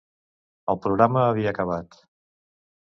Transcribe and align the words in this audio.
El 0.75 0.79
programa 0.87 1.27
havia 1.27 1.53
acabat. 1.55 2.03